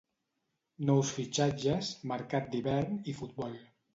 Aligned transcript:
Nous 0.89 1.09
fitxatges, 1.17 1.91
mercat 2.13 2.49
d'hivern 2.55 2.99
i 3.13 3.17
futbol. 3.23 3.57